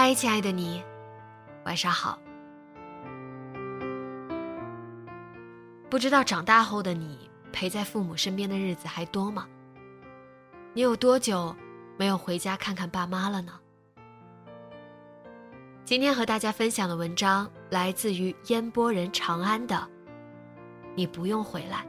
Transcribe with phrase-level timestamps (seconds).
[0.00, 0.80] 嗨，亲爱的你，
[1.64, 2.16] 晚上好。
[5.90, 9.48] 不知道长大后的你陪在父母身边的日子还多吗？
[10.72, 11.52] 你有多久
[11.96, 13.58] 没有回家看看爸妈了呢？
[15.84, 19.88] 今天和大家分享的文章来自于烟波人长安的，
[20.94, 21.84] 你不用回来。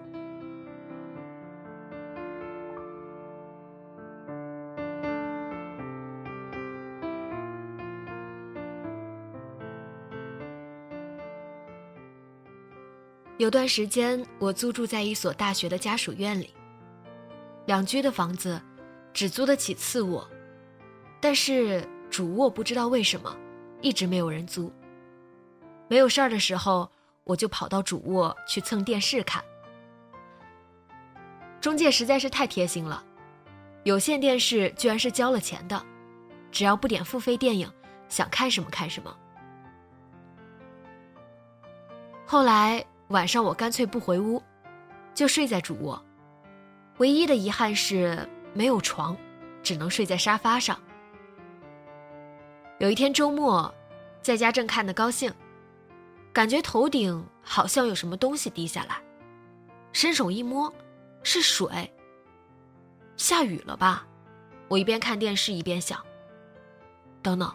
[13.40, 16.54] 有段时间，我租住在一所大学的家属院里。
[17.68, 18.62] 两居的房子，
[19.14, 20.30] 只租得起次卧，
[21.22, 23.34] 但是主卧不知道为什么
[23.80, 24.70] 一直没有人租。
[25.88, 26.92] 没有事儿的时候，
[27.24, 29.42] 我就跑到主卧去蹭电视看。
[31.62, 33.02] 中介实在是太贴心了，
[33.86, 35.82] 有线电视居然是交了钱的，
[36.52, 37.72] 只要不点付费电影，
[38.10, 39.18] 想看什么看什么。
[42.26, 42.86] 后来。
[43.10, 44.42] 晚上我干脆不回屋，
[45.14, 46.04] 就睡在主卧。
[46.98, 49.18] 唯一的遗憾是没有床，
[49.64, 50.80] 只能睡在沙发上。
[52.78, 53.74] 有一天周末，
[54.22, 55.34] 在家正看得高兴，
[56.32, 59.02] 感觉头顶好像有什么东西滴下来，
[59.92, 60.72] 伸手一摸，
[61.24, 61.92] 是水。
[63.18, 64.06] 下雨了吧？
[64.68, 66.00] 我一边看电视一边想。
[67.24, 67.54] 等等，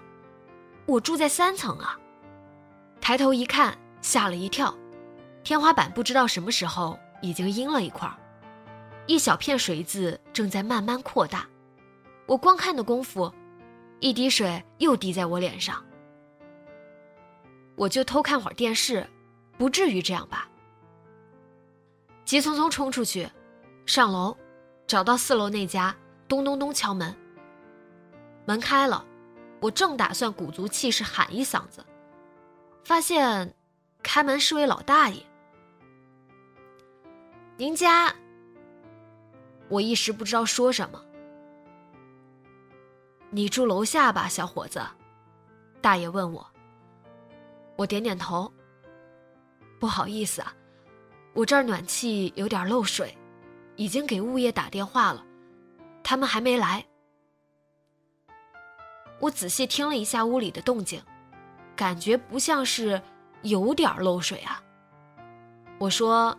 [0.84, 1.98] 我住在三层啊！
[3.00, 4.76] 抬头一看，吓了一跳。
[5.44, 8.10] 天花板不知道什么时候已经阴了一块
[9.06, 11.46] 一小片水渍正在慢慢扩大。
[12.24, 13.30] 我光看的功夫，
[14.00, 15.84] 一滴水又滴在我脸上。
[17.76, 19.06] 我就偷看会儿电视，
[19.58, 20.48] 不至于这样吧？
[22.24, 23.28] 急匆匆冲出去，
[23.84, 24.34] 上楼，
[24.86, 25.94] 找到四楼那家，
[26.26, 27.14] 咚咚咚敲门。
[28.46, 29.04] 门开了，
[29.60, 31.84] 我正打算鼓足气势喊一嗓子，
[32.82, 33.54] 发现
[34.02, 35.22] 开门是位老大爷。
[37.56, 38.12] 您家，
[39.68, 41.00] 我一时不知道说什么。
[43.30, 44.84] 你住楼下吧，小伙子，
[45.80, 46.44] 大爷问我。
[47.76, 48.52] 我点点头。
[49.78, 50.52] 不好意思啊，
[51.32, 53.16] 我这儿暖气有点漏水，
[53.76, 55.24] 已经给物业打电话了，
[56.02, 56.84] 他们还没来。
[59.20, 61.00] 我仔细听了一下屋里的动静，
[61.76, 63.00] 感觉不像是
[63.42, 64.60] 有点漏水啊。
[65.78, 66.36] 我说。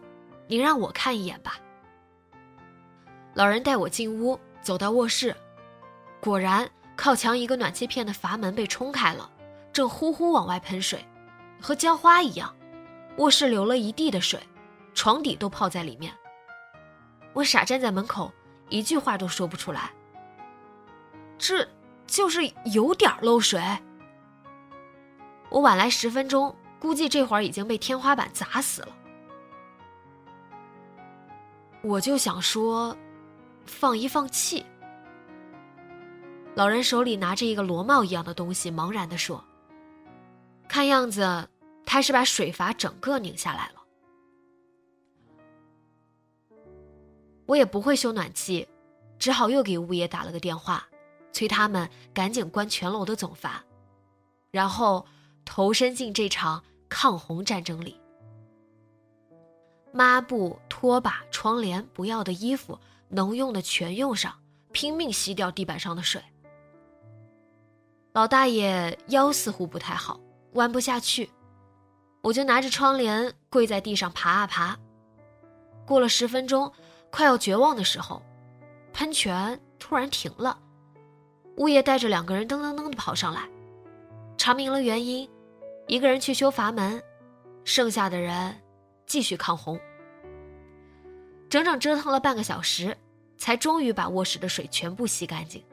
[0.47, 1.57] 您让我看一眼吧。
[3.33, 5.35] 老人带我进屋，走到卧室，
[6.21, 9.29] 果然靠墙一个暖气片的阀门被冲开了，
[9.73, 11.05] 正呼呼往外喷水，
[11.59, 12.55] 和浇花一样。
[13.17, 14.39] 卧室流了一地的水，
[14.93, 16.13] 床底都泡在里面。
[17.33, 18.31] 我傻站在门口，
[18.69, 19.91] 一句话都说不出来。
[21.37, 21.67] 这
[22.07, 22.41] 就是
[22.73, 23.61] 有点漏水。
[25.49, 28.89] 我晚来十分钟，估计这会儿已经被天花板砸死了。
[31.85, 32.97] 我就想说，
[33.67, 34.65] 放一放气。
[36.55, 39.43] 老人手里拿着一个螺帽一样的东西，茫然地说
[40.67, 41.47] ：“看样子
[41.85, 43.75] 他是把水阀整个拧下来了。”
[47.45, 48.67] 我也不会修暖气，
[49.19, 50.87] 只好又给物业打了个电话，
[51.31, 53.63] 催他们赶紧关全楼的总阀，
[54.49, 55.05] 然后
[55.45, 57.95] 投身进这场抗洪战争里。
[59.95, 62.77] 抹布、拖把、窗帘，不要的衣服，
[63.07, 64.35] 能用的全用上，
[64.73, 66.21] 拼命吸掉地板上的水。
[68.11, 70.19] 老大爷腰似乎不太好，
[70.55, 71.29] 弯不下去，
[72.21, 74.77] 我就拿着窗帘跪在地上爬啊爬。
[75.85, 76.69] 过了十分钟，
[77.09, 78.21] 快要绝望的时候，
[78.91, 80.59] 喷泉突然停了。
[81.55, 83.47] 物业带着两个人噔噔噔的跑上来，
[84.35, 85.29] 查明了原因，
[85.87, 87.01] 一个人去修阀门，
[87.63, 88.61] 剩下的人
[89.05, 89.79] 继续抗洪。
[91.49, 92.97] 整整折腾了半个小时，
[93.37, 95.63] 才终于把卧室的水全部吸干净。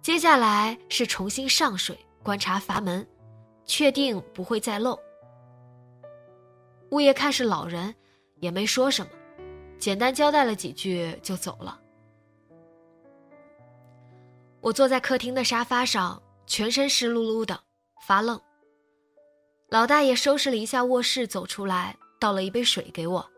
[0.00, 3.06] 接下来是重新上水观察阀门，
[3.64, 4.98] 确定不会再漏。
[6.90, 7.92] 物业看是老人，
[8.36, 9.10] 也没说什么，
[9.78, 11.80] 简单交代了几句就走了。
[14.60, 17.60] 我坐在客厅的沙发上，全身湿漉漉的，
[18.06, 18.40] 发愣。
[19.68, 23.28] 老大爷收拾了一下卧室，走出来，倒了一杯水给我。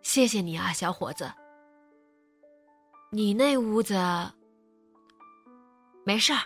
[0.00, 1.30] 谢谢你啊，小伙子。
[3.10, 3.94] 你那屋子
[6.02, 6.40] 没事儿，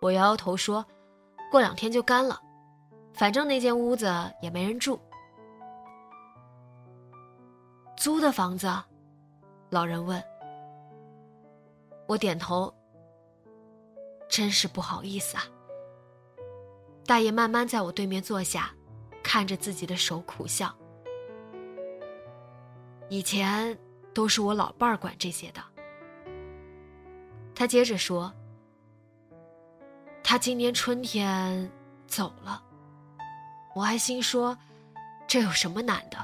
[0.00, 0.84] 我摇摇头说，
[1.50, 2.40] 过两天就干了，
[3.12, 4.06] 反正那间屋子
[4.40, 5.00] 也没人住。
[7.96, 8.72] 租的房子？
[9.70, 10.22] 老人问。
[12.06, 12.72] 我点头。
[14.28, 15.44] 真是不好意思啊。
[17.06, 18.70] 大爷慢慢在我对面坐下，
[19.22, 20.74] 看着自己的手苦笑。
[23.08, 23.78] 以前
[24.12, 25.62] 都是我老伴儿管这些的。
[27.54, 28.32] 他接着说
[30.22, 31.70] ：“他今年春天
[32.08, 32.60] 走了，
[33.74, 34.58] 我还心说，
[35.28, 36.18] 这有什么难的？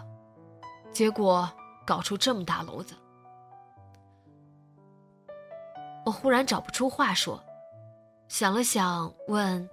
[0.90, 1.48] 结果
[1.86, 2.96] 搞出这么大篓子。”
[6.04, 7.40] 我忽然找不出话说，
[8.26, 9.70] 想了想，问：“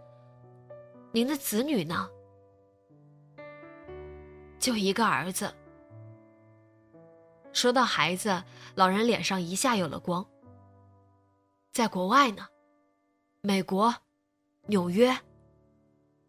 [1.12, 2.10] 您的子女呢？”
[4.60, 5.54] 就一个儿子。
[7.52, 8.44] 说到孩子，
[8.76, 10.26] 老人脸上一下有了光。
[11.72, 12.46] 在国外呢，
[13.42, 13.94] 美国，
[14.68, 15.18] 纽约，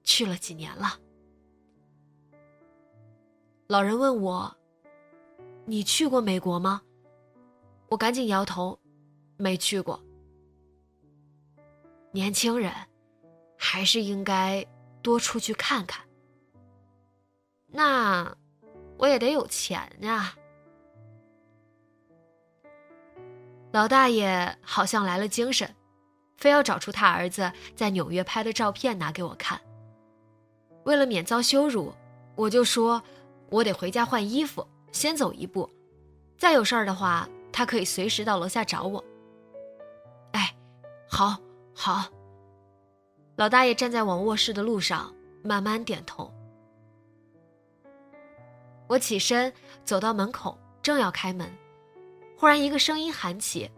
[0.03, 0.99] 去了几年了。
[3.67, 4.57] 老人问我
[5.67, 6.83] ：“你去过美国吗？”
[7.91, 8.79] 我赶紧摇头。
[9.37, 9.99] 没去过，
[12.13, 12.71] 年轻人
[13.63, 14.67] 还是应该
[15.03, 16.03] 多出去看看。
[17.67, 18.35] 那
[18.97, 20.35] 我也得有钱呀。
[23.71, 25.77] 老大爷好像来了精神，
[26.39, 29.61] 非要找出他儿子在纽约拍的照片拿给我看。
[30.85, 31.95] 为了免遭羞辱，
[32.35, 33.01] 我就说
[33.51, 35.69] 我得回家换衣服，先走一步。
[36.39, 39.05] 再有事儿的话，他可以随时到楼下找我。
[40.33, 40.57] 哎
[41.07, 41.37] 好，
[41.75, 42.11] 好。
[43.41, 45.11] 老大爷站在往卧室的路上，
[45.43, 46.31] 慢慢点头。
[48.87, 49.51] 我起身
[49.83, 51.51] 走到门口，正要开门，
[52.37, 53.71] 忽然一个声音喊起：“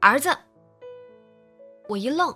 [0.00, 0.34] 儿子！”
[1.90, 2.34] 我一愣，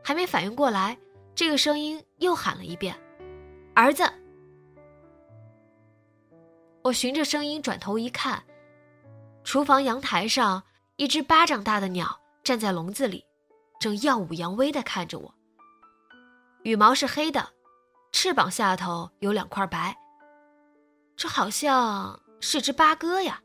[0.00, 0.96] 还没反应过来，
[1.34, 2.96] 这个声音又喊了一遍
[3.74, 4.04] ：“儿子！”
[6.84, 8.40] 我循着声音转头一看，
[9.42, 10.62] 厨房阳台上
[10.94, 13.24] 一只巴掌大的鸟站在笼子里。
[13.80, 15.34] 正耀武扬威地看着我，
[16.62, 17.48] 羽毛是黑的，
[18.12, 19.96] 翅膀下头有两块白。
[21.16, 23.40] 这好像是只八哥呀。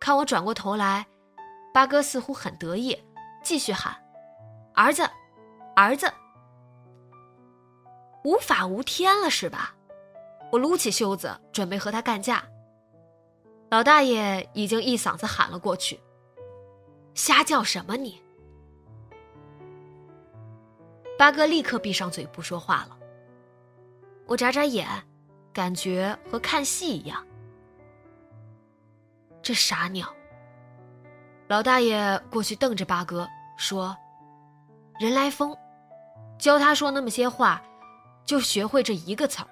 [0.00, 1.06] 看我转过头来，
[1.74, 2.96] 八哥似乎很得意，
[3.42, 3.96] 继续喊
[4.74, 5.08] ：“儿子，
[5.74, 6.12] 儿子！”
[8.22, 9.74] 无法无天了是吧？
[10.52, 12.44] 我撸起袖子准备和他干架，
[13.68, 16.00] 老大爷已经一嗓子喊了过去。
[17.14, 18.22] 瞎叫什么你？
[21.18, 22.96] 八哥立刻闭上嘴不说话了。
[24.24, 24.86] 我眨眨眼，
[25.52, 27.26] 感觉和看戏一样。
[29.42, 30.14] 这傻鸟。
[31.48, 33.96] 老大爷过去瞪着八哥说
[35.00, 35.56] ：“人来疯，
[36.38, 37.60] 教他说那么些话，
[38.24, 39.48] 就学会这一个词儿。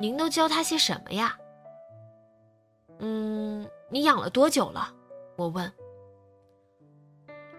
[0.00, 1.36] 您都教他些什么呀？
[3.00, 4.90] 嗯，你养了多久了？”
[5.36, 5.70] 我问：“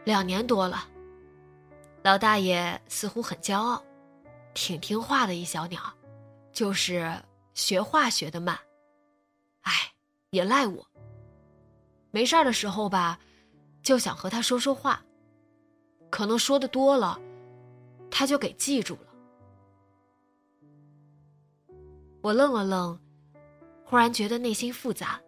[0.03, 0.87] 两年多了。”
[2.03, 3.81] 老大爷似乎很骄傲，
[4.53, 5.81] 挺听话的一小鸟，
[6.51, 7.09] 就是
[7.53, 8.59] 学话学的慢。
[9.61, 9.71] 哎，
[10.31, 10.85] 也赖我。
[12.11, 13.17] 没事儿的时候吧，
[13.81, 15.01] 就想和他说说话，
[16.09, 17.17] 可能说的多了，
[18.11, 19.07] 他就给记住了。
[22.21, 22.99] 我愣了愣，
[23.85, 25.21] 忽然觉得内心复杂。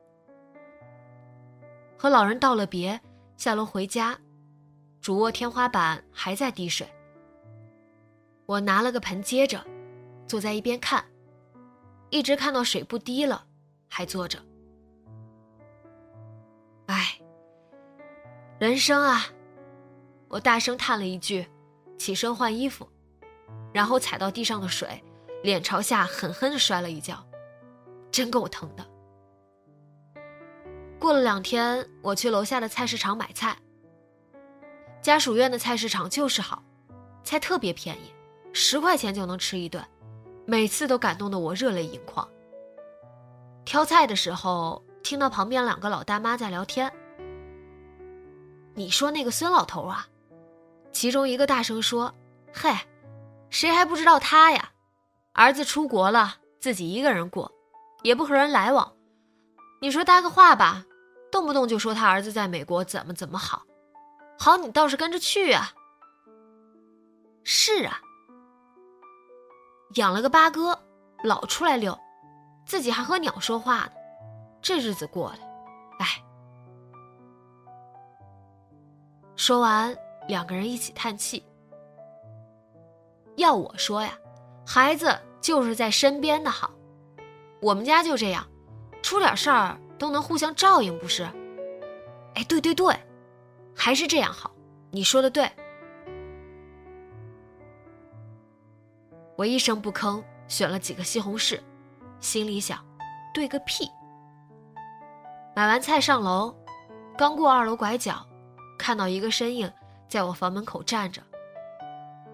[1.97, 2.99] 和老人道了别，
[3.37, 4.19] 下楼回家，
[5.05, 6.89] 主卧天花板还在滴水。
[8.47, 9.63] 我拿了个盆接着，
[10.25, 11.05] 坐在一边看，
[12.09, 13.45] 一直看到水不滴了，
[13.87, 14.39] 还坐着。
[16.87, 17.19] 唉，
[18.57, 19.27] 人生啊！
[20.27, 21.47] 我大声叹了一句，
[21.99, 22.89] 起身换衣服，
[23.71, 25.03] 然后踩到地上的水，
[25.43, 27.23] 脸朝下狠狠地摔了一跤，
[28.09, 28.83] 真够疼的。
[30.97, 33.55] 过了两天，我去楼下的菜市场买菜。
[35.05, 36.63] 家属院的菜市场就是好，
[37.23, 38.11] 菜特别便宜，
[38.53, 39.85] 十块钱就能吃一顿，
[40.47, 42.27] 每次都感动的我热泪盈眶。
[43.65, 46.91] 挑菜的时候，听到旁边两个老大妈在聊天。
[48.73, 50.07] 你说那个孙老头啊，
[50.91, 52.11] 其中一个大声说
[52.51, 52.75] ：“嘿，
[53.51, 54.71] 谁还不知道他呀？
[55.33, 57.51] 儿子出国了，自己一个人过，
[58.01, 58.91] 也不和人来往。
[59.79, 60.83] 你说搭个话吧，
[61.31, 63.61] 动不动就说他儿子在美国怎么怎么好。”
[64.37, 65.71] 好，你倒是跟着去啊！
[67.43, 67.99] 是啊，
[69.95, 70.77] 养了个八哥，
[71.23, 71.97] 老出来溜，
[72.65, 73.91] 自己还和鸟说话呢，
[74.61, 75.39] 这日子过的，
[75.99, 76.07] 哎。
[79.35, 79.95] 说完，
[80.27, 81.45] 两个人一起叹气。
[83.35, 84.17] 要我说呀，
[84.65, 86.71] 孩子就是在身边的好，
[87.61, 88.47] 我们家就这样，
[89.01, 91.23] 出点事儿都能互相照应，不是？
[92.35, 92.95] 哎，对对对。
[93.75, 94.51] 还是这样好，
[94.91, 95.49] 你说的对。
[99.35, 101.59] 我一声不吭，选了几个西红柿，
[102.21, 102.83] 心里想，
[103.33, 103.85] 对个屁。
[105.55, 106.55] 买完菜上楼，
[107.17, 108.25] 刚过二楼拐角，
[108.79, 109.71] 看到一个身影
[110.07, 111.21] 在我房门口站着。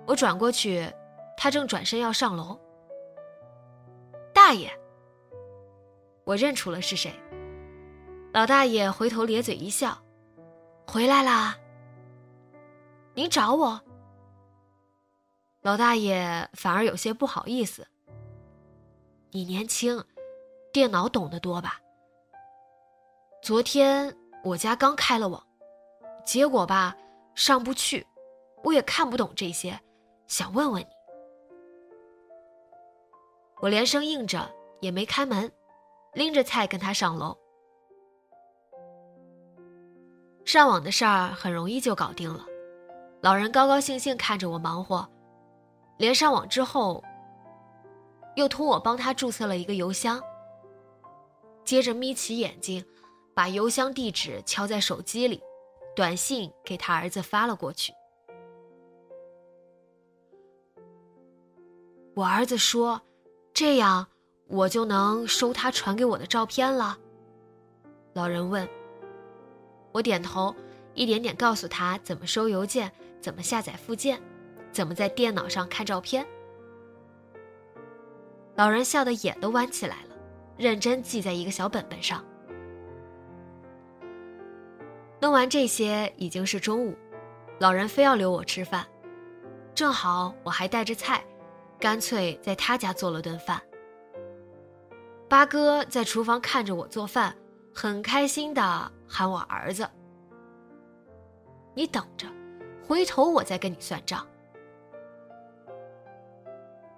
[0.06, 0.92] 我转过去，
[1.36, 2.60] 他正转身要上楼。
[4.34, 4.72] 大爷，
[6.24, 7.12] 我认出了是谁。
[8.34, 9.98] 老大爷回头咧嘴一笑。
[10.92, 11.56] 回来啦！
[13.14, 13.80] 你找我？
[15.62, 17.88] 老大爷反而有些不好意思。
[19.30, 20.04] 你年轻，
[20.74, 21.80] 电脑懂得多吧？
[23.42, 25.42] 昨天我家刚开了网，
[26.26, 26.94] 结果吧
[27.36, 28.06] 上不去，
[28.62, 29.80] 我也看不懂这些，
[30.28, 30.88] 想问问你。
[33.62, 35.50] 我连声应着，也没开门，
[36.16, 37.38] 拎着菜跟他上楼。
[40.44, 42.46] 上网的事儿很容易就搞定了，
[43.22, 45.08] 老人高高兴兴看着我忙活，
[45.98, 47.04] 连上网之后，
[48.36, 50.22] 又托我帮他注册了一个邮箱。
[51.64, 52.84] 接着眯起眼睛，
[53.34, 55.42] 把邮箱地址敲在手机里，
[55.96, 57.94] 短信给他儿子发了过去。
[62.14, 63.02] 我儿子说
[63.54, 64.08] ：“这样
[64.48, 66.98] 我就能收他传给我的照片了。”
[68.14, 68.68] 老人问。
[69.92, 70.56] 我点头，
[70.94, 74.22] 一点点告诉他怎么收邮件，怎么下载附件，
[74.72, 76.26] 怎么在电脑上看照片。
[78.56, 80.16] 老人笑得眼都弯起来了，
[80.58, 82.24] 认真记在一个小本本上。
[85.20, 86.96] 弄完这些已经是中午，
[87.60, 88.86] 老人非要留我吃饭，
[89.76, 91.24] 正好我还带着菜，
[91.80, 93.62] 干脆在他家做了顿饭。
[95.30, 97.36] 八哥在厨房看着我做饭。
[97.74, 99.90] 很开心的喊我儿子，
[101.74, 102.28] 你等着，
[102.86, 104.28] 回头我再跟你算账。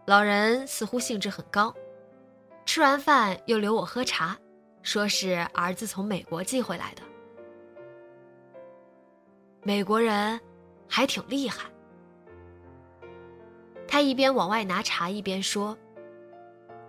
[0.06, 1.74] 老人似乎兴致很高，
[2.66, 4.38] 吃完饭又留我喝茶，
[4.82, 7.02] 说是儿子从美国寄回来的。
[9.62, 10.38] 美国人
[10.90, 11.70] 还挺厉害。
[13.88, 15.78] 他一边往外拿茶，一边说：“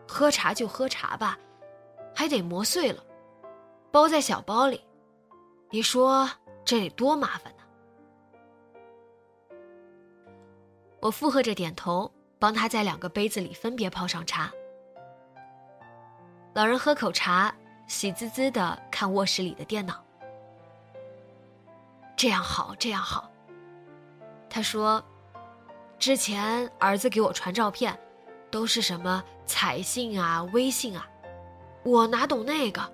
[0.09, 1.39] 喝茶就喝茶吧，
[2.15, 3.05] 还得磨碎了。”
[3.95, 4.85] 包在小包里，
[5.71, 6.29] 你说
[6.65, 7.63] 这得多麻烦呢？
[10.99, 12.11] 我附和着点头，
[12.41, 14.51] 帮他在两个杯子里分别泡上茶。
[16.55, 17.55] 老人喝口茶，
[17.87, 20.05] 喜滋滋的看卧室里的电脑。
[22.17, 23.31] 这样好，这样好。
[24.51, 25.01] 他说
[26.01, 27.97] ：“之前儿子给我传照片，
[28.51, 31.09] 都是什么彩信啊、微信啊，
[31.85, 32.93] 我哪懂那个。”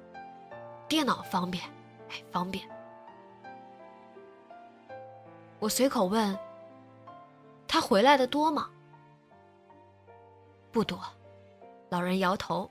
[0.90, 1.62] 电脑方便，
[2.09, 2.68] 哎，方便。
[5.61, 6.37] 我随口问
[7.68, 8.68] ：“他回来的多吗？”
[10.73, 11.00] 不多，
[11.90, 12.68] 老人摇头。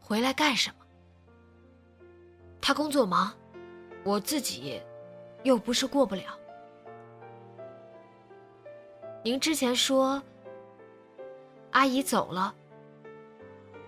[0.00, 0.86] 回来干什么？
[2.60, 3.34] 他工作忙，
[4.04, 4.80] 我自己
[5.42, 6.38] 又不是过不了。
[9.24, 10.22] 您之前说
[11.72, 12.54] 阿姨走了，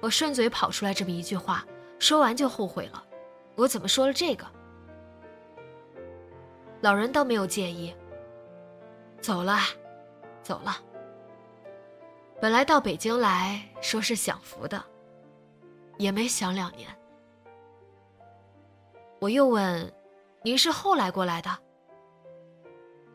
[0.01, 1.65] 我顺嘴跑出来这么一句话。
[2.05, 3.03] 说完就后悔了，
[3.55, 4.45] 我怎么说了这个？
[6.83, 7.97] 老人倒没有介意。
[9.23, 9.57] 走了，
[10.43, 10.77] 走了。
[12.43, 14.85] 本来到北京来说是享福的，
[15.97, 16.95] 也没享两年。
[19.19, 19.91] 我又问
[20.45, 21.51] ：“您是后来过来的？”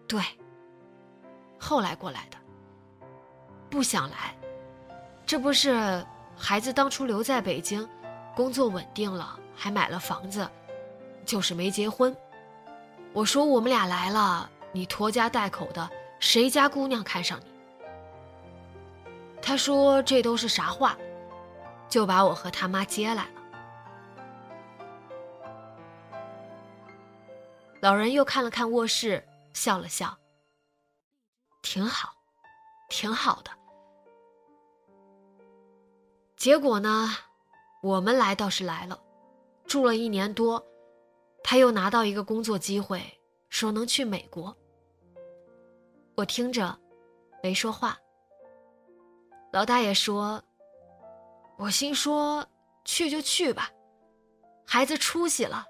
[0.09, 0.19] 对，
[1.59, 2.37] 后来过来的。
[3.69, 4.35] 不想来，
[5.27, 6.03] 这不是
[6.35, 7.87] 孩子当初留在北京，
[8.39, 10.49] 工作稳定了，还买了房子，
[11.25, 12.15] 就是没结婚。
[13.11, 15.89] 我说我们俩来了，你拖家带口的，
[16.21, 17.51] 谁家姑娘看上你？
[19.41, 20.97] 他说这都是啥话，
[21.89, 23.41] 就把我和他妈接来了。
[27.81, 29.21] 老人又看了看卧室，
[29.53, 30.17] 笑了笑。
[31.61, 32.13] 挺好，
[32.87, 33.51] 挺好的。
[36.37, 37.13] 结果呢，
[37.81, 38.99] 我们来倒是来了，
[39.65, 40.65] 住了一年多，
[41.43, 43.01] 他又拿到一个工作机会，
[43.49, 44.55] 说能去美国。
[46.15, 46.77] 我听着，
[47.41, 47.97] 没说话。
[49.53, 50.43] 老大爷说
[51.57, 52.45] ：“我心说
[52.83, 53.71] 去就去吧，
[54.67, 55.65] 孩子出息了，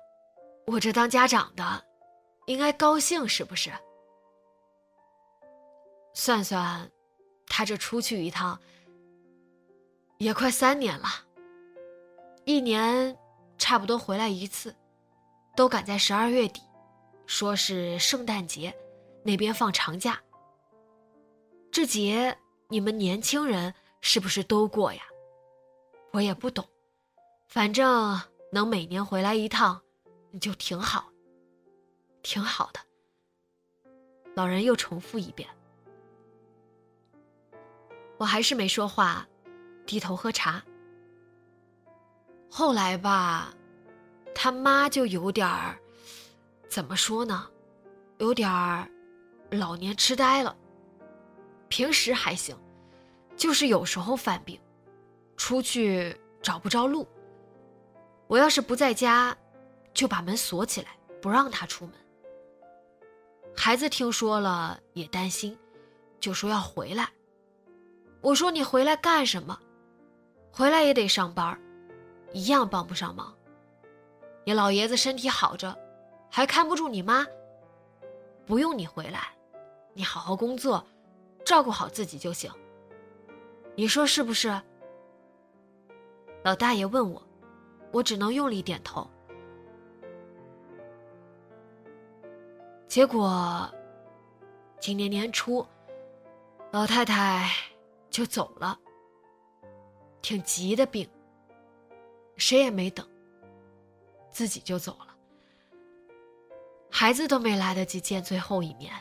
[0.65, 1.85] 我这当家长的，
[2.47, 3.71] 应该高兴是不是？”
[6.15, 6.89] 算算，
[7.45, 8.59] 他这出去一趟
[10.17, 11.07] 也快三年了，
[12.49, 13.15] 一年
[13.59, 14.75] 差不多回来一次，
[15.55, 16.63] 都赶在十二月底，
[17.27, 18.75] 说是圣诞节，
[19.23, 20.19] 那边放长假。
[21.69, 22.35] 这节
[22.67, 25.01] 你们年轻人是不是都过呀？
[26.09, 26.67] 我也不懂，
[27.47, 28.19] 反正
[28.51, 29.79] 能每年回来一趟，
[30.41, 31.07] 就挺好，
[32.23, 32.79] 挺好的。
[34.33, 35.47] 老人又重复一遍。
[38.17, 39.27] 我还是没说话，
[39.85, 40.63] 低头喝茶。
[42.49, 43.53] 后来吧，
[44.33, 45.79] 他妈就有点儿，
[46.67, 47.47] 怎么说呢，
[48.17, 48.89] 有点儿
[49.51, 50.55] 老年痴呆了。
[51.67, 52.57] 平时还行，
[53.37, 54.59] 就是有时候犯病，
[55.37, 57.07] 出去找不着路。
[58.27, 59.37] 我要是不在家，
[59.93, 61.93] 就把门锁起来，不让他出门。
[63.55, 65.57] 孩子听说了也担心，
[66.19, 67.09] 就说要回来。
[68.21, 69.57] 我说你回来干什么？
[70.51, 71.59] 回来也得上班，
[72.31, 73.35] 一样帮不上忙。
[74.45, 75.77] 你老爷子身体好着，
[76.29, 77.25] 还看不住你妈。
[78.45, 79.33] 不用你回来，
[79.93, 80.83] 你好好工作，
[81.45, 82.51] 照顾好自己就行。
[83.75, 84.49] 你说是不是？
[86.43, 87.21] 老大爷问我，
[87.91, 89.07] 我只能用力点头。
[92.87, 93.69] 结果，
[94.79, 95.65] 今年年初，
[96.71, 97.49] 老太太。
[98.09, 98.75] 就走了，
[100.19, 101.07] 挺急的病，
[102.39, 103.05] 谁也没等，
[104.31, 105.07] 自己就走了，
[106.89, 108.93] 孩子都没来得及见最后一面。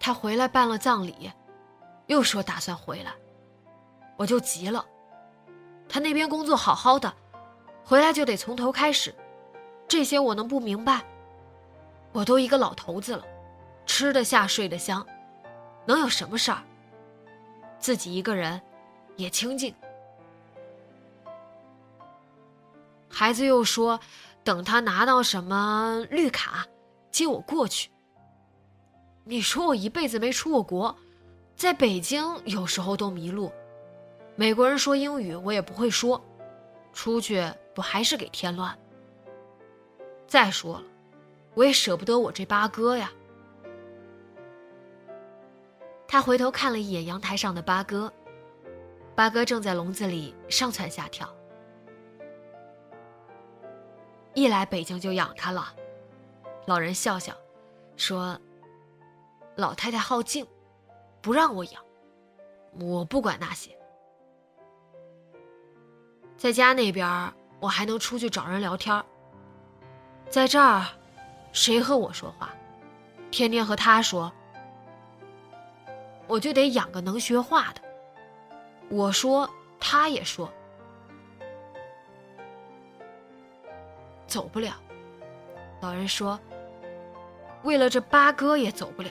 [0.00, 1.30] 他回来办了葬礼，
[2.06, 3.12] 又说打算回来，
[4.16, 4.84] 我就急了。
[5.88, 7.14] 他那边工作好好的，
[7.84, 9.14] 回来就得从头开始，
[9.86, 11.02] 这些我能不明白？
[12.10, 13.24] 我都一个老头子了，
[13.86, 15.06] 吃得下睡得香，
[15.86, 16.62] 能有什么事儿？
[17.78, 18.60] 自己一个人，
[19.16, 19.72] 也清静。
[23.12, 24.00] 孩子又说，
[24.42, 26.66] 等他拿到什么绿卡，
[27.10, 27.90] 接我过去。
[29.24, 30.96] 你说我一辈子没出过国，
[31.54, 33.52] 在北京有时候都迷路，
[34.34, 36.20] 美国人说英语我也不会说，
[36.94, 37.44] 出去
[37.74, 38.76] 不还是给添乱？
[40.26, 40.84] 再说了，
[41.54, 43.12] 我也舍不得我这八哥呀。
[46.08, 48.10] 他回头看了一眼阳台上的八哥，
[49.14, 51.28] 八哥正在笼子里上蹿下跳。
[54.34, 55.74] 一来北京就养他了，
[56.66, 57.34] 老人笑笑，
[57.96, 58.38] 说
[59.56, 60.46] ：“老太太好静，
[61.20, 61.82] 不让我养，
[62.80, 63.76] 我不管那些。
[66.36, 69.04] 在家那边我还能出去找人聊天，
[70.30, 70.86] 在这儿，
[71.52, 72.54] 谁和我说话？
[73.30, 74.32] 天天和他说。”
[76.28, 77.82] 我就得养个能学话的。
[78.88, 80.50] 我说，他也说，
[84.32, 84.80] 走不了。
[85.82, 86.40] 老人说，
[87.64, 89.10] 为了这八哥也走不了。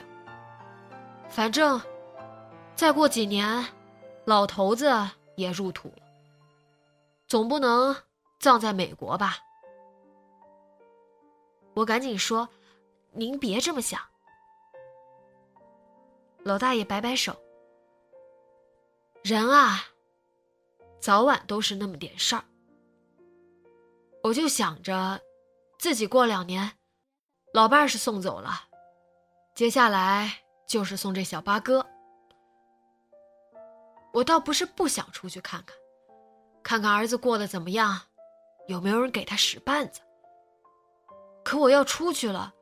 [1.28, 1.80] 反正，
[2.74, 3.64] 再过几年，
[4.24, 4.92] 老头子
[5.36, 6.02] 也入土了，
[7.28, 7.94] 总不能
[8.40, 9.36] 葬在美国吧？
[11.74, 12.48] 我赶紧说，
[13.12, 14.00] 您别这么想。
[16.42, 17.40] 老大爷摆摆手
[19.22, 19.84] ：“人啊，
[20.98, 22.42] 早晚都是那么点事儿。
[24.32, 25.20] 我就想着，
[25.78, 26.78] 自己过两年，
[27.52, 28.62] 老伴儿是送走了，
[29.54, 31.84] 接下来就是送这小八哥。
[34.14, 35.76] 我倒不是不想出去看看，
[36.62, 38.00] 看看儿子过得怎么样，
[38.68, 40.00] 有没有人给他使绊子。
[41.44, 42.54] 可我要出去了，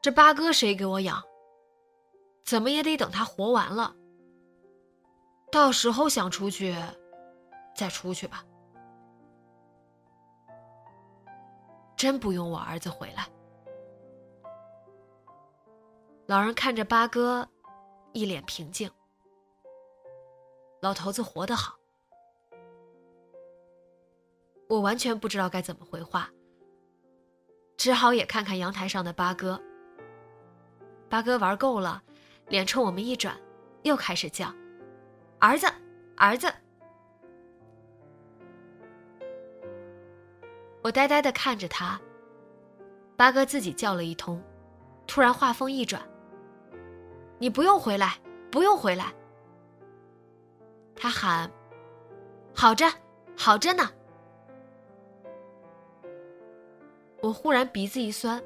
[0.00, 1.22] 这八哥谁给我养？”
[2.46, 3.94] 怎么也得等他活完了，
[5.52, 6.74] 到时候想出去，
[7.76, 8.42] 再出去吧。
[11.96, 13.26] 真不用我儿子回来。
[16.26, 17.48] 老人看着八哥，
[18.12, 18.90] 一脸平静。
[20.80, 21.74] 老头子活得好，
[24.68, 26.30] 我完全不知道该怎么回话，
[27.76, 29.60] 只好也看看阳台上的八哥。
[31.08, 32.02] 八哥玩够了，
[32.48, 33.38] 脸冲我们一转，
[33.82, 34.52] 又开始叫
[35.38, 35.66] ：“儿子，
[36.16, 36.52] 儿子！”
[40.84, 41.98] 我呆呆的看着他。
[43.16, 44.42] 八哥自己叫了一通，
[45.06, 46.02] 突然话锋一转
[47.40, 48.18] ：“你不用回来，
[48.50, 49.14] 不用回来。”
[50.94, 51.50] 他喊
[52.54, 52.84] ：“好着，
[53.34, 53.90] 好着呢。”
[57.22, 58.42] 我忽然鼻子一酸，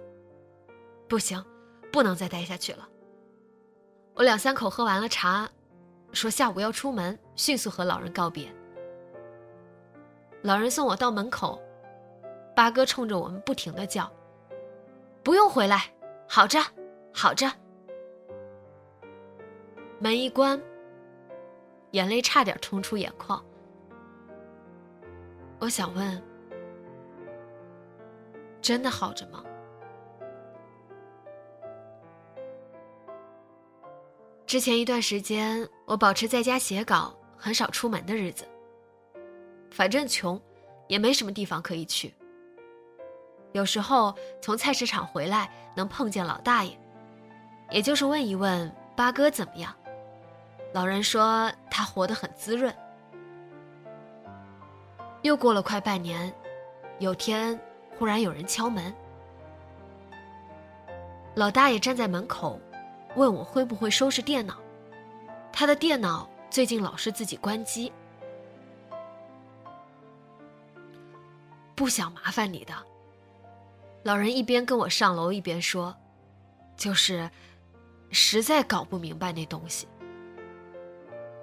[1.09, 1.45] 不行，
[1.91, 2.89] 不能再待下去了。
[4.15, 5.51] 我两三口喝完了茶，
[6.13, 8.55] 说下午要出门，迅速和老人告别。
[10.43, 11.61] 老人送我到门口，
[12.59, 14.13] 八哥冲着我们不停的叫
[15.23, 15.95] ：“不用回来，
[16.29, 16.59] 好着，
[17.15, 17.49] 好着。”
[20.03, 20.61] 门一关。
[21.93, 23.41] 眼泪差点冲出眼眶。
[25.61, 26.21] 我想问：
[28.61, 29.45] 真的好着吗？
[34.47, 38.45] 之前一段时间，我保持在家写稿，很少出门的日子。
[39.71, 40.43] 反正穷，
[40.89, 42.13] 也没什么地方可以去。
[43.59, 46.79] 有时候从菜市场回来，能碰见老大爷，
[47.71, 49.75] 也就是问一问八哥怎么样。
[50.73, 52.73] 老人说他活得很滋润。
[55.23, 56.33] 又过了快半年，
[57.01, 57.59] 有天
[57.99, 58.95] 忽然有人敲门，
[61.35, 62.61] 老大爷站在门口，
[63.17, 64.55] 问我会不会收拾电脑。
[65.53, 67.93] 他的电脑最近老是自己关机。
[71.75, 72.73] 不想麻烦你的。
[74.03, 75.95] 老人一边跟我上楼一边说
[76.77, 77.31] ：“就是，
[78.11, 79.87] 实在搞不明白那东西。”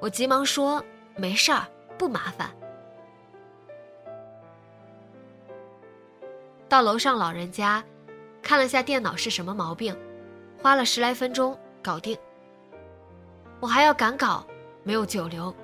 [0.01, 0.83] 我急忙说
[1.15, 2.49] ：“没事儿，不麻烦。”
[6.67, 7.83] 到楼上老人家，
[8.41, 9.95] 看了下电脑是什么毛病，
[10.61, 12.17] 花了十来分钟搞定。
[13.59, 14.45] 我还要赶稿，
[14.83, 15.55] 没有久留。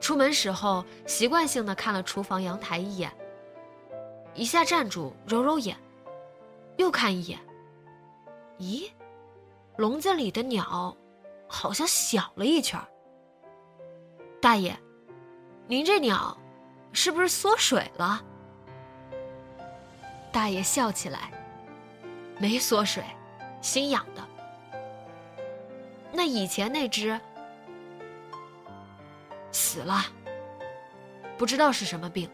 [0.00, 3.12] 出门时候习惯性的看了厨房阳台一眼，
[4.38, 5.76] 一下站住，揉揉眼，
[6.76, 7.38] 又看一眼。
[8.58, 8.88] 咦，
[9.76, 10.96] 笼子里的鸟。
[11.50, 12.78] 好像小了一圈
[14.38, 14.78] 大爷，
[15.66, 16.36] 您这鸟
[16.92, 18.22] 是不是缩水了？
[20.30, 21.32] 大爷笑起来，
[22.38, 23.02] 没缩水，
[23.62, 24.22] 新养的。
[26.12, 27.18] 那以前那只
[29.50, 30.04] 死了，
[31.38, 32.30] 不知道是什么病。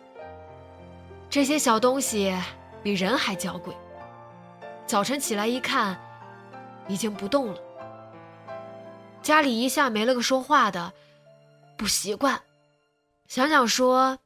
[1.29, 2.35] 这些小东西
[2.83, 3.75] 比人还娇贵。
[4.87, 5.99] 早晨起来一看，
[6.89, 7.61] 已经不动了。
[9.23, 10.93] 家里一下没了个说话的，
[11.77, 12.41] 不习惯。
[13.27, 14.19] 想想说，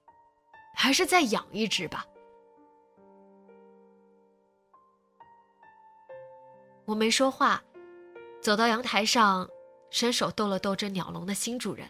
[0.75, 2.05] 还是再养一只吧。
[6.85, 7.63] 我没说话，
[8.41, 9.49] 走到阳台上，
[9.91, 11.89] 伸手逗了逗这鸟笼的新主人。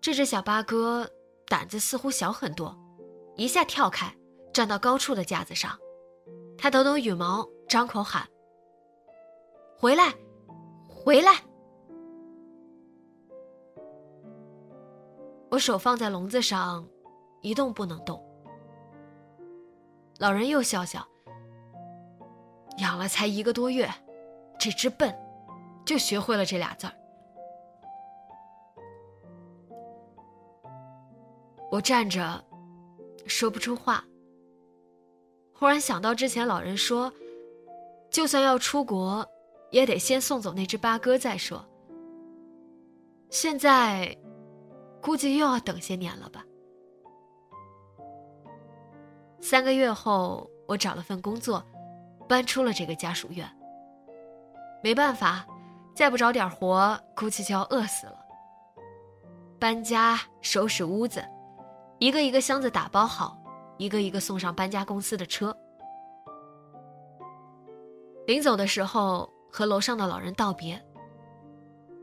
[0.00, 1.10] 这只小八哥
[1.46, 2.76] 胆子似乎小很多，
[3.36, 4.14] 一下跳开，
[4.52, 5.78] 站到高处的架子上。
[6.56, 8.26] 他抖抖羽毛，张口喊
[9.78, 10.14] ：“回来！”
[10.88, 11.32] 回来！
[15.50, 16.88] 我手放在笼子上，
[17.42, 18.24] 一动不能动。
[20.18, 21.06] 老人又笑笑
[22.78, 23.88] ：“养了才一个多月，
[24.58, 25.14] 这只笨，
[25.84, 26.92] 就学会了这俩字儿。”
[31.74, 32.44] 我站着，
[33.26, 34.04] 说不出话。
[35.52, 37.12] 忽然想到之前老人说，
[38.10, 39.28] 就算要出国。
[39.70, 41.68] 也得先送走那只八哥再说。
[43.28, 44.16] 现在，
[45.02, 46.44] 估计又要等些年了吧。
[49.40, 51.60] 三个月后，我找了份工作，
[52.28, 53.50] 搬出了这个家属院。
[54.80, 55.44] 没办法，
[55.92, 58.24] 再不找点活，估计就要饿死了。
[59.58, 61.20] 搬家、收拾屋子，
[62.04, 63.34] 一个一个箱子打包好，
[63.78, 65.56] 一个一个送上搬家公司的车。
[68.26, 69.32] 临走的时候。
[69.56, 70.84] 和楼上的老人道别。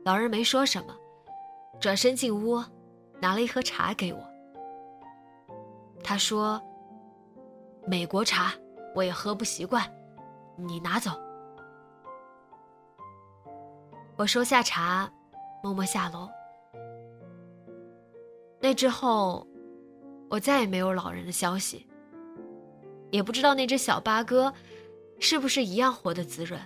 [0.05, 0.95] 老人没说什么，
[1.81, 2.63] 转身进屋，
[3.19, 4.19] 拿了一盒茶给我。
[6.01, 6.61] 他说
[7.85, 8.53] ：“美国茶
[8.95, 9.83] 我也喝不习惯，
[10.55, 11.11] 你拿走。”
[14.15, 15.11] 我收下茶，
[15.61, 16.29] 默默下楼。
[18.61, 19.45] 那之后，
[20.31, 21.85] 我再也没有老人的消息，
[23.11, 24.51] 也不知道那只小八哥
[25.19, 26.57] 是不是一样活得滋润。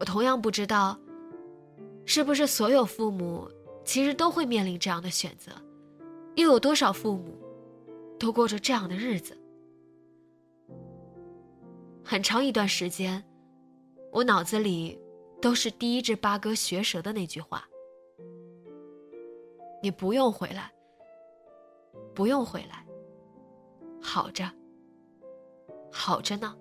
[0.00, 0.98] 我同样不知道，
[2.06, 3.46] 是不是所有父母
[3.84, 5.52] 其实都会面临这样的选择，
[6.36, 7.38] 又有多少父母
[8.18, 9.36] 都过着这样的日子。
[12.02, 13.22] 很长一段时间，
[14.10, 14.98] 我脑子里
[15.42, 17.62] 都是第一只八哥学舌的那句话
[19.82, 20.72] ：“你不用回来，
[22.16, 22.84] 不用回来，
[24.00, 24.50] 好着，
[25.92, 26.56] 好着呢。”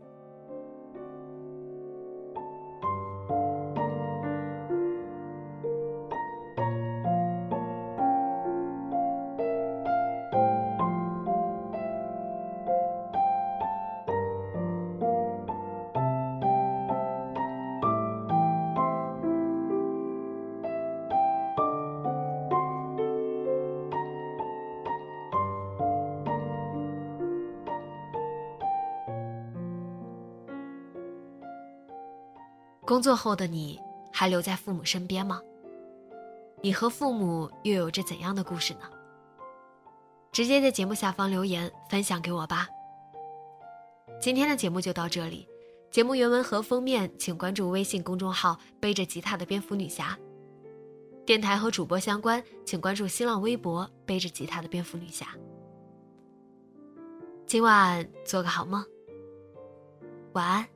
[32.95, 33.77] 工作后的你
[34.09, 35.41] 还留在父母身边吗？
[36.61, 38.89] 你和父母又有着怎样的故事呢？
[40.31, 42.69] 直接在节目下方留言分享给我吧。
[44.21, 45.45] 今天的节目就到这里，
[45.91, 50.17] 节目原文和封面请关注微信公众号“背着吉他的蝙蝠女侠”。
[51.27, 55.27] 电台和主播相关，请关注新浪微博“背着吉他的蝙蝠女侠”。
[57.45, 58.81] 今晚做个好梦，
[60.31, 60.74] 晚安。